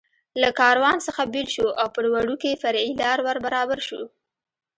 له 0.41 0.49
کاروان 0.59 0.97
څخه 1.07 1.21
بېل 1.33 1.47
شو 1.55 1.67
او 1.81 1.87
پر 1.95 2.05
وړوکې 2.13 2.59
فرعي 2.61 2.91
لار 3.01 3.19
ور 3.25 3.37
برابر 3.45 3.79
شو. 3.87 4.01